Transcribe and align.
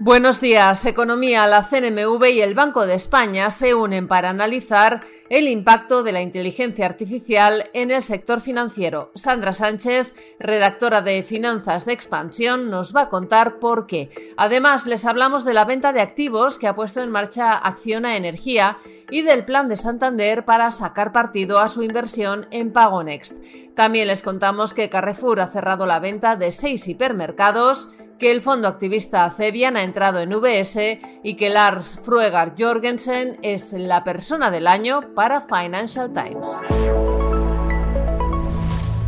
Buenos 0.00 0.40
días. 0.40 0.84
Economía, 0.86 1.46
la 1.46 1.62
CNMV 1.62 2.24
y 2.26 2.40
el 2.40 2.54
Banco 2.54 2.84
de 2.84 2.94
España 2.94 3.48
se 3.50 3.74
unen 3.74 4.08
para 4.08 4.30
analizar 4.30 5.02
el 5.30 5.46
impacto 5.46 6.02
de 6.02 6.10
la 6.10 6.20
inteligencia 6.20 6.84
artificial 6.84 7.70
en 7.74 7.92
el 7.92 8.02
sector 8.02 8.40
financiero. 8.40 9.12
Sandra 9.14 9.52
Sánchez, 9.52 10.12
redactora 10.40 11.00
de 11.00 11.22
Finanzas 11.22 11.86
de 11.86 11.92
Expansión, 11.92 12.70
nos 12.70 12.94
va 12.94 13.02
a 13.02 13.08
contar 13.08 13.60
por 13.60 13.86
qué. 13.86 14.10
Además, 14.36 14.86
les 14.86 15.06
hablamos 15.06 15.44
de 15.44 15.54
la 15.54 15.64
venta 15.64 15.92
de 15.92 16.00
activos 16.00 16.58
que 16.58 16.66
ha 16.66 16.74
puesto 16.74 17.00
en 17.00 17.10
marcha 17.10 17.52
Acciona 17.52 18.16
Energía 18.16 18.78
y 19.10 19.22
del 19.22 19.44
plan 19.44 19.68
de 19.68 19.76
Santander 19.76 20.44
para 20.44 20.72
sacar 20.72 21.12
partido 21.12 21.60
a 21.60 21.68
su 21.68 21.84
inversión 21.84 22.48
en 22.50 22.72
PagoNext. 22.72 23.36
También 23.76 24.08
les 24.08 24.22
contamos 24.22 24.74
que 24.74 24.90
Carrefour 24.90 25.40
ha 25.40 25.46
cerrado 25.46 25.86
la 25.86 26.00
venta 26.00 26.34
de 26.34 26.50
seis 26.50 26.88
hipermercados 26.88 27.90
que 28.24 28.30
el 28.30 28.40
fondo 28.40 28.68
activista 28.68 29.28
Cebian 29.28 29.76
ha 29.76 29.82
entrado 29.82 30.18
en 30.18 30.30
VS 30.30 30.98
y 31.22 31.34
que 31.34 31.50
Lars 31.50 32.00
Fruegar 32.02 32.54
Jorgensen 32.58 33.38
es 33.42 33.74
la 33.74 34.02
persona 34.02 34.50
del 34.50 34.66
año 34.66 35.12
para 35.14 35.42
Financial 35.42 36.10
Times. 36.10 37.03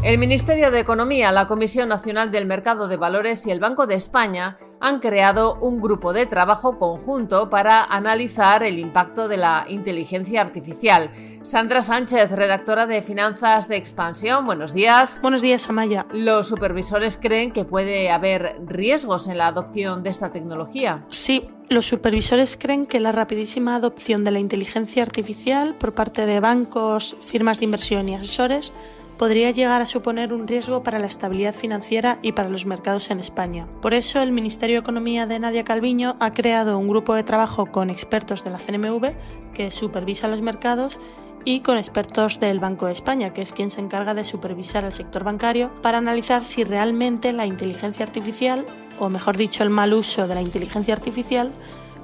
El 0.07 0.19
Ministerio 0.19 0.71
de 0.71 0.79
Economía, 0.79 1.33
la 1.33 1.49
Comisión 1.49 1.89
Nacional 1.89 2.31
del 2.31 2.47
Mercado 2.47 2.87
de 2.87 2.97
Valores 2.97 3.45
y 3.45 3.51
el 3.51 3.59
Banco 3.59 3.89
de 3.89 3.97
España 3.97 4.57
han 4.81 5.01
creado 5.01 5.57
un 5.57 5.81
grupo 5.81 6.13
de 6.13 6.27
trabajo 6.27 6.79
conjunto 6.79 7.51
para 7.51 7.83
analizar 7.83 8.63
el 8.63 8.79
impacto 8.79 9.27
de 9.27 9.37
la 9.37 9.67
inteligencia 9.69 10.43
artificial. 10.43 11.11
Sandra 11.43 11.83
Sánchez, 11.83 12.31
redactora 12.31 12.87
de 12.87 13.03
Finanzas 13.03 13.67
de 13.67 13.79
Expansión, 13.79 14.47
buenos 14.47 14.73
días. 14.73 15.19
Buenos 15.23 15.43
días, 15.43 15.69
Amaya. 15.69 16.07
¿Los 16.13 16.47
supervisores 16.47 17.19
creen 17.21 17.51
que 17.51 17.65
puede 17.65 18.09
haber 18.13 18.61
riesgos 18.65 19.27
en 19.27 19.39
la 19.39 19.49
adopción 19.49 20.05
de 20.05 20.11
esta 20.11 20.31
tecnología? 20.31 21.05
Sí, 21.11 21.49
los 21.69 21.85
supervisores 21.85 22.57
creen 22.57 22.87
que 22.87 23.01
la 23.01 23.11
rapidísima 23.11 23.75
adopción 23.75 24.23
de 24.23 24.31
la 24.31 24.39
inteligencia 24.39 25.03
artificial 25.03 25.75
por 25.75 25.95
parte 25.95 26.27
de 26.27 26.39
bancos, 26.39 27.17
firmas 27.23 27.59
de 27.59 27.65
inversión 27.65 28.09
y 28.09 28.15
asesores 28.15 28.73
podría 29.19 29.51
llegar 29.51 29.81
a 29.83 29.87
suponer 29.87 30.33
un 30.33 30.47
riesgo 30.47 30.83
para 30.83 30.99
la 30.99 31.07
estabilidad 31.07 31.55
financiera 31.55 32.19
y 32.23 32.33
para 32.33 32.49
los 32.49 32.67
mercados 32.67 33.11
en 33.11 33.21
España. 33.21 33.67
Por 33.81 33.95
eso, 33.95 34.21
el 34.21 34.33
Ministerio 34.33 34.77
de 34.77 34.81
Economía 34.81 35.27
de 35.27 35.39
Nadia 35.39 35.65
Calviño 35.65 36.17
ha 36.21 36.33
creado 36.33 36.79
un 36.79 36.89
grupo 36.89 37.15
de 37.15 37.23
trabajo 37.23 37.67
con 37.67 37.91
expertos 37.91 38.45
de 38.45 38.51
la 38.51 38.59
CNMV 38.59 39.15
que 39.55 39.71
supervisa 39.71 40.29
los 40.29 40.43
mercados 40.43 40.99
y 41.47 41.61
con 41.61 41.79
expertos 41.79 42.41
del 42.41 42.59
Banco 42.59 42.87
de 42.87 42.93
España, 42.93 43.33
que 43.33 43.41
es 43.41 43.53
quien 43.53 43.71
se 43.71 43.81
encarga 43.81 44.15
de 44.15 44.25
supervisar 44.25 44.85
el 44.85 44.93
sector 44.93 45.23
bancario, 45.23 45.71
para 45.81 45.99
analizar 45.99 46.43
si 46.43 46.65
realmente 46.65 47.33
la 47.33 47.47
inteligencia 47.47 48.05
artificial, 48.05 48.67
o 48.99 49.09
mejor 49.09 49.37
dicho, 49.37 49.63
el 49.63 49.71
mal 49.71 49.95
uso 49.95 50.27
de 50.27 50.35
la 50.35 50.43
inteligencia 50.43 50.93
artificial, 50.93 51.53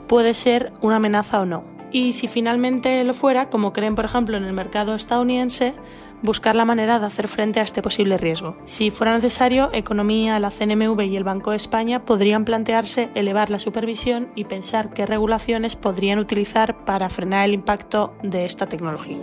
puede 0.06 0.33
ser 0.33 0.72
una 0.80 0.96
amenaza 0.96 1.40
o 1.40 1.44
no. 1.44 1.81
Y 1.92 2.14
si 2.14 2.26
finalmente 2.26 3.04
lo 3.04 3.12
fuera, 3.12 3.50
como 3.50 3.74
creen 3.74 3.94
por 3.94 4.06
ejemplo 4.06 4.38
en 4.38 4.44
el 4.44 4.54
mercado 4.54 4.94
estadounidense, 4.94 5.74
buscar 6.22 6.56
la 6.56 6.64
manera 6.64 6.98
de 6.98 7.06
hacer 7.06 7.28
frente 7.28 7.60
a 7.60 7.64
este 7.64 7.82
posible 7.82 8.16
riesgo. 8.16 8.56
Si 8.64 8.90
fuera 8.90 9.12
necesario, 9.12 9.68
Economía, 9.74 10.40
la 10.40 10.50
CNMV 10.50 11.02
y 11.02 11.16
el 11.16 11.24
Banco 11.24 11.50
de 11.50 11.56
España 11.56 12.04
podrían 12.04 12.46
plantearse 12.46 13.10
elevar 13.14 13.50
la 13.50 13.58
supervisión 13.58 14.28
y 14.34 14.44
pensar 14.44 14.94
qué 14.94 15.04
regulaciones 15.04 15.76
podrían 15.76 16.18
utilizar 16.18 16.84
para 16.84 17.10
frenar 17.10 17.44
el 17.44 17.54
impacto 17.54 18.14
de 18.22 18.46
esta 18.46 18.66
tecnología. 18.66 19.18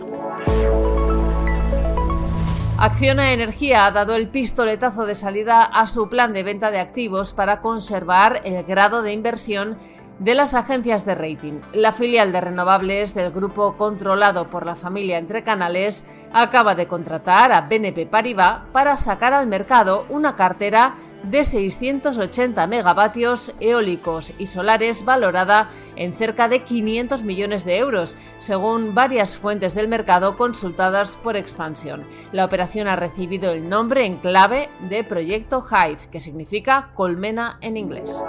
Acciona 2.82 3.34
Energía 3.34 3.88
ha 3.88 3.92
dado 3.92 4.16
el 4.16 4.30
pistoletazo 4.30 5.06
de 5.06 5.14
salida 5.14 5.64
a 5.64 5.86
su 5.86 6.08
plan 6.08 6.32
de 6.32 6.44
venta 6.44 6.72
de 6.72 6.80
activos 6.80 7.34
para 7.34 7.60
conservar 7.60 8.40
el 8.46 8.64
grado 8.64 9.02
de 9.02 9.12
inversión 9.12 9.78
de 10.20 10.36
las 10.36 10.54
agencias 10.54 11.06
de 11.06 11.16
rating. 11.16 11.62
La 11.74 11.92
filial 11.92 12.32
de 12.32 12.42
renovables 12.42 13.14
del 13.14 13.32
grupo 13.32 13.76
controlado 13.78 14.50
por 14.50 14.66
la 14.66 14.76
familia 14.76 15.18
Entre 15.18 15.44
Canales 15.44 16.04
acaba 16.34 16.76
de 16.76 16.88
contratar 16.88 17.52
a 17.52 17.62
BNP 17.62 18.06
Paribas 18.06 18.62
para 18.72 18.98
sacar 18.98 19.34
al 19.34 19.48
mercado 19.48 20.06
una 20.10 20.36
cartera 20.36 20.96
de 21.24 21.44
680 21.44 22.66
megavatios 22.68 23.54
eólicos 23.60 24.34
y 24.38 24.46
solares 24.46 25.04
valorada 25.04 25.70
en 25.96 26.14
cerca 26.14 26.48
de 26.48 26.64
500 26.64 27.24
millones 27.24 27.66
de 27.66 27.78
euros, 27.78 28.16
según 28.40 28.96
varias 28.96 29.38
fuentes 29.38 29.76
del 29.76 29.88
mercado 29.88 30.38
consultadas 30.38 31.18
por 31.18 31.36
Expansión. 31.36 32.06
La 32.32 32.46
operación 32.46 32.88
ha 32.88 32.96
recibido 32.96 33.52
el 33.52 33.68
nombre 33.68 34.06
en 34.06 34.18
clave 34.18 34.70
de 34.88 35.04
Proyecto 35.04 35.66
Hive, 35.70 36.10
que 36.10 36.22
significa 36.22 36.92
colmena 36.96 37.58
en 37.62 37.76
inglés. 37.76 38.24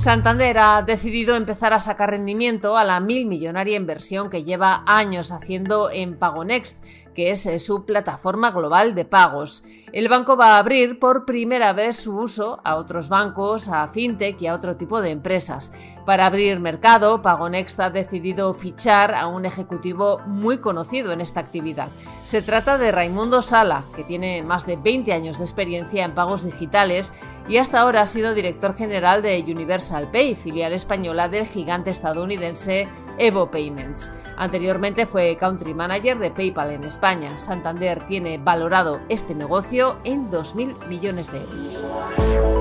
Santander 0.00 0.56
ha 0.56 0.80
decidido 0.80 1.36
empezar 1.36 1.74
a 1.74 1.78
sacar 1.78 2.08
rendimiento 2.08 2.78
a 2.78 2.84
la 2.84 3.00
mil 3.00 3.26
millonaria 3.26 3.76
inversión 3.76 4.30
que 4.30 4.44
lleva 4.44 4.82
años 4.86 5.30
haciendo 5.30 5.90
en 5.90 6.18
PagoNext, 6.18 6.82
que 7.20 7.32
es 7.32 7.62
su 7.62 7.84
plataforma 7.84 8.50
global 8.50 8.94
de 8.94 9.04
pagos. 9.04 9.62
El 9.92 10.08
banco 10.08 10.38
va 10.38 10.54
a 10.54 10.58
abrir 10.58 10.98
por 10.98 11.26
primera 11.26 11.74
vez 11.74 11.96
su 11.96 12.16
uso 12.16 12.62
a 12.64 12.76
otros 12.76 13.10
bancos, 13.10 13.68
a 13.68 13.86
fintech 13.88 14.40
y 14.40 14.46
a 14.46 14.54
otro 14.54 14.76
tipo 14.76 15.02
de 15.02 15.10
empresas. 15.10 15.70
Para 16.06 16.24
abrir 16.24 16.60
mercado, 16.60 17.20
PagoNext 17.20 17.78
ha 17.80 17.90
decidido 17.90 18.54
fichar 18.54 19.14
a 19.14 19.26
un 19.26 19.44
ejecutivo 19.44 20.20
muy 20.26 20.58
conocido 20.58 21.12
en 21.12 21.20
esta 21.20 21.40
actividad. 21.40 21.90
Se 22.22 22.40
trata 22.40 22.78
de 22.78 22.90
Raimundo 22.90 23.42
Sala, 23.42 23.84
que 23.94 24.02
tiene 24.02 24.42
más 24.42 24.64
de 24.64 24.76
20 24.76 25.12
años 25.12 25.36
de 25.36 25.44
experiencia 25.44 26.06
en 26.06 26.14
pagos 26.14 26.42
digitales 26.42 27.12
y 27.48 27.58
hasta 27.58 27.80
ahora 27.80 28.02
ha 28.02 28.06
sido 28.06 28.32
director 28.32 28.74
general 28.74 29.20
de 29.20 29.44
Universal 29.46 30.10
Pay, 30.10 30.36
filial 30.36 30.72
española 30.72 31.28
del 31.28 31.46
gigante 31.46 31.90
estadounidense 31.90 32.88
Evo 33.18 33.50
Payments. 33.50 34.10
Anteriormente 34.36 35.04
fue 35.04 35.36
country 35.36 35.74
manager 35.74 36.18
de 36.18 36.30
PayPal 36.30 36.70
en 36.70 36.84
España. 36.84 37.09
Santander 37.38 38.06
tiene 38.06 38.38
valorado 38.38 39.00
este 39.08 39.34
negocio 39.34 39.96
en 40.04 40.30
2.000 40.30 40.86
millones 40.86 41.32
de 41.32 41.38
euros. 41.38 42.59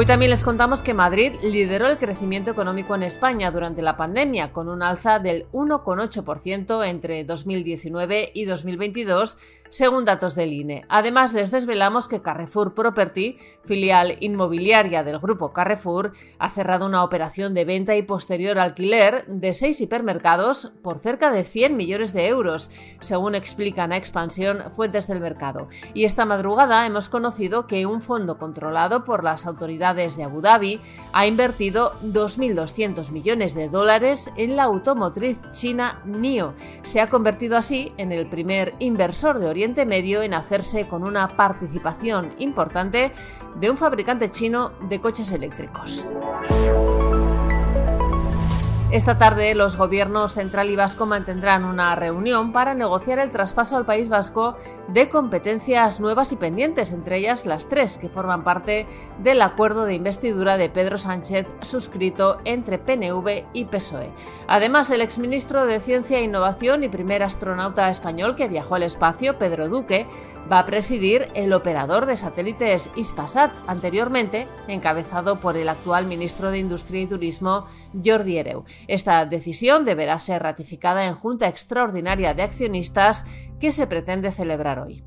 Hoy 0.00 0.06
también 0.06 0.30
les 0.30 0.42
contamos 0.42 0.80
que 0.80 0.94
Madrid 0.94 1.34
lideró 1.42 1.86
el 1.86 1.98
crecimiento 1.98 2.50
económico 2.50 2.94
en 2.94 3.02
España 3.02 3.50
durante 3.50 3.82
la 3.82 3.98
pandemia, 3.98 4.50
con 4.50 4.70
un 4.70 4.82
alza 4.82 5.18
del 5.18 5.46
1,8% 5.52 6.86
entre 6.86 7.22
2019 7.24 8.30
y 8.32 8.46
2022, 8.46 9.36
según 9.68 10.06
datos 10.06 10.34
del 10.34 10.54
INE. 10.54 10.86
Además, 10.88 11.34
les 11.34 11.50
desvelamos 11.50 12.08
que 12.08 12.22
Carrefour 12.22 12.72
Property, 12.72 13.36
filial 13.66 14.16
inmobiliaria 14.20 15.04
del 15.04 15.18
grupo 15.18 15.52
Carrefour, 15.52 16.12
ha 16.38 16.48
cerrado 16.48 16.86
una 16.86 17.04
operación 17.04 17.52
de 17.52 17.66
venta 17.66 17.94
y 17.94 18.00
posterior 18.00 18.58
alquiler 18.58 19.26
de 19.26 19.52
seis 19.52 19.82
hipermercados 19.82 20.72
por 20.82 21.00
cerca 21.00 21.30
de 21.30 21.44
100 21.44 21.76
millones 21.76 22.14
de 22.14 22.26
euros, 22.26 22.70
según 23.00 23.34
explican 23.34 23.92
a 23.92 23.98
Expansión 23.98 24.72
fuentes 24.74 25.06
del 25.08 25.20
mercado. 25.20 25.68
Y 25.92 26.04
esta 26.04 26.24
madrugada 26.24 26.86
hemos 26.86 27.10
conocido 27.10 27.66
que 27.66 27.84
un 27.84 28.00
fondo 28.00 28.38
controlado 28.38 29.04
por 29.04 29.24
las 29.24 29.44
autoridades 29.44 29.89
de 29.94 30.24
Abu 30.24 30.40
Dhabi 30.40 30.80
ha 31.12 31.26
invertido 31.26 31.94
2.200 32.02 33.10
millones 33.10 33.54
de 33.54 33.68
dólares 33.68 34.30
en 34.36 34.56
la 34.56 34.64
automotriz 34.64 35.38
china 35.50 36.00
NIO. 36.04 36.54
Se 36.82 37.00
ha 37.00 37.08
convertido 37.08 37.56
así 37.56 37.92
en 37.96 38.12
el 38.12 38.28
primer 38.28 38.74
inversor 38.78 39.38
de 39.38 39.48
Oriente 39.48 39.86
Medio 39.86 40.22
en 40.22 40.34
hacerse 40.34 40.86
con 40.86 41.02
una 41.02 41.36
participación 41.36 42.34
importante 42.38 43.12
de 43.58 43.70
un 43.70 43.76
fabricante 43.76 44.30
chino 44.30 44.72
de 44.88 45.00
coches 45.00 45.32
eléctricos. 45.32 46.04
Esta 48.92 49.16
tarde 49.16 49.54
los 49.54 49.76
gobiernos 49.76 50.34
central 50.34 50.68
y 50.68 50.74
vasco 50.74 51.06
mantendrán 51.06 51.64
una 51.64 51.94
reunión 51.94 52.50
para 52.52 52.74
negociar 52.74 53.20
el 53.20 53.30
traspaso 53.30 53.76
al 53.76 53.86
País 53.86 54.08
Vasco 54.08 54.56
de 54.88 55.08
competencias 55.08 56.00
nuevas 56.00 56.32
y 56.32 56.36
pendientes, 56.36 56.92
entre 56.92 57.18
ellas 57.18 57.46
las 57.46 57.68
tres 57.68 57.98
que 57.98 58.08
forman 58.08 58.42
parte 58.42 58.88
del 59.22 59.42
acuerdo 59.42 59.84
de 59.84 59.94
investidura 59.94 60.56
de 60.56 60.70
Pedro 60.70 60.98
Sánchez 60.98 61.46
suscrito 61.62 62.38
entre 62.44 62.78
PNV 62.78 63.44
y 63.52 63.66
PSOE. 63.66 64.10
Además, 64.48 64.90
el 64.90 65.02
exministro 65.02 65.66
de 65.66 65.78
Ciencia 65.78 66.18
e 66.18 66.24
Innovación 66.24 66.82
y 66.82 66.88
primer 66.88 67.22
astronauta 67.22 67.90
español 67.90 68.34
que 68.34 68.48
viajó 68.48 68.74
al 68.74 68.82
espacio, 68.82 69.38
Pedro 69.38 69.68
Duque, 69.68 70.08
va 70.50 70.58
a 70.58 70.66
presidir 70.66 71.28
el 71.34 71.52
operador 71.52 72.06
de 72.06 72.16
satélites 72.16 72.90
Ispasat, 72.96 73.52
anteriormente 73.68 74.48
encabezado 74.66 75.36
por 75.36 75.56
el 75.56 75.68
actual 75.68 76.06
ministro 76.06 76.50
de 76.50 76.58
Industria 76.58 77.02
y 77.02 77.06
Turismo, 77.06 77.66
Jordi 78.04 78.38
Ereu. 78.38 78.64
Esta 78.88 79.24
decisión 79.26 79.84
deberá 79.84 80.18
ser 80.18 80.42
ratificada 80.42 81.06
en 81.06 81.14
Junta 81.14 81.48
Extraordinaria 81.48 82.34
de 82.34 82.42
Accionistas 82.42 83.24
que 83.58 83.70
se 83.70 83.86
pretende 83.86 84.32
celebrar 84.32 84.78
hoy. 84.78 85.04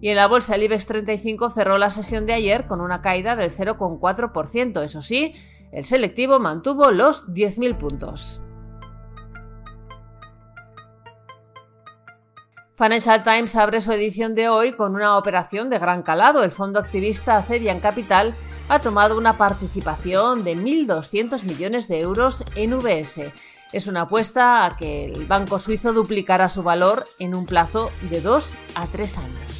Y 0.00 0.10
en 0.10 0.16
la 0.16 0.28
bolsa 0.28 0.54
el 0.54 0.62
IBEX 0.62 0.86
35 0.86 1.50
cerró 1.50 1.76
la 1.76 1.90
sesión 1.90 2.24
de 2.26 2.34
ayer 2.34 2.66
con 2.66 2.80
una 2.80 3.02
caída 3.02 3.36
del 3.36 3.50
0,4%. 3.50 4.82
Eso 4.82 5.02
sí, 5.02 5.34
El 5.70 5.84
selectivo 5.84 6.38
mantuvo 6.38 6.90
los 6.92 7.28
10.000 7.28 7.76
puntos. 7.76 8.40
Financial 12.78 13.24
Times 13.24 13.56
abre 13.56 13.80
su 13.80 13.90
edición 13.90 14.36
de 14.36 14.48
hoy 14.48 14.72
con 14.72 14.94
una 14.94 15.18
operación 15.18 15.68
de 15.68 15.80
gran 15.80 16.02
calado. 16.02 16.44
El 16.44 16.52
fondo 16.52 16.78
activista 16.78 17.42
Cebian 17.42 17.80
Capital 17.80 18.34
ha 18.68 18.80
tomado 18.80 19.16
una 19.16 19.36
participación 19.36 20.44
de 20.44 20.56
1.200 20.56 21.44
millones 21.44 21.88
de 21.88 22.00
euros 22.00 22.44
en 22.54 22.78
VS. 22.78 23.32
Es 23.72 23.86
una 23.86 24.02
apuesta 24.02 24.64
a 24.64 24.72
que 24.72 25.06
el 25.06 25.26
banco 25.26 25.58
suizo 25.58 25.92
duplicará 25.92 26.48
su 26.48 26.62
valor 26.62 27.04
en 27.18 27.34
un 27.34 27.46
plazo 27.46 27.90
de 28.10 28.20
2 28.20 28.54
a 28.74 28.86
3 28.86 29.18
años 29.18 29.58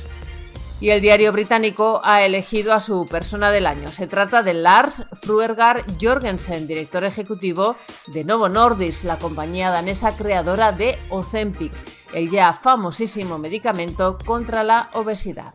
y 0.81 0.91
el 0.91 1.01
diario 1.01 1.33
británico 1.33 2.01
ha 2.05 2.23
elegido 2.23 2.73
a 2.73 2.81
su 2.81 3.07
persona 3.07 3.51
del 3.51 3.67
año. 3.67 3.91
Se 3.91 4.07
trata 4.07 4.43
de 4.43 4.55
Lars 4.55 5.07
Fruergar 5.23 5.85
Jorgensen, 6.01 6.67
director 6.67 7.05
ejecutivo 7.05 7.77
de 8.07 8.25
Novo 8.25 8.49
Nordisk, 8.49 9.05
la 9.05 9.19
compañía 9.19 9.71
danesa 9.71 10.17
creadora 10.17 10.73
de 10.73 10.97
Ozempic, 11.11 11.73
el 12.13 12.31
ya 12.31 12.53
famosísimo 12.53 13.39
medicamento 13.39 14.19
contra 14.25 14.63
la 14.63 14.91
obesidad. 14.95 15.55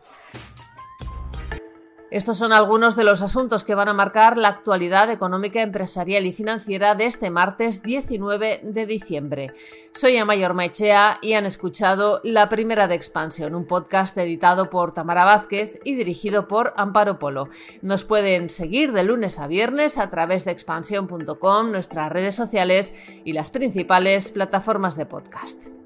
Estos 2.14 2.38
son 2.38 2.52
algunos 2.52 2.94
de 2.94 3.02
los 3.02 3.22
asuntos 3.22 3.64
que 3.64 3.74
van 3.74 3.88
a 3.88 3.92
marcar 3.92 4.38
la 4.38 4.46
actualidad 4.46 5.10
económica, 5.10 5.60
empresarial 5.62 6.26
y 6.26 6.32
financiera 6.32 6.94
de 6.94 7.06
este 7.06 7.28
martes 7.28 7.82
19 7.82 8.60
de 8.62 8.86
diciembre. 8.86 9.52
Soy 9.94 10.16
Amayor 10.16 10.54
Maichea 10.54 11.18
y 11.20 11.32
han 11.32 11.44
escuchado 11.44 12.20
La 12.22 12.48
Primera 12.48 12.86
de 12.86 12.94
Expansión, 12.94 13.56
un 13.56 13.66
podcast 13.66 14.16
editado 14.16 14.70
por 14.70 14.94
Tamara 14.94 15.24
Vázquez 15.24 15.80
y 15.82 15.96
dirigido 15.96 16.46
por 16.46 16.72
Amparo 16.76 17.18
Polo. 17.18 17.48
Nos 17.82 18.04
pueden 18.04 18.48
seguir 18.48 18.92
de 18.92 19.02
lunes 19.02 19.40
a 19.40 19.48
viernes 19.48 19.98
a 19.98 20.08
través 20.08 20.44
de 20.44 20.52
expansión.com, 20.52 21.72
nuestras 21.72 22.12
redes 22.12 22.36
sociales 22.36 22.94
y 23.24 23.32
las 23.32 23.50
principales 23.50 24.30
plataformas 24.30 24.96
de 24.96 25.06
podcast. 25.06 25.83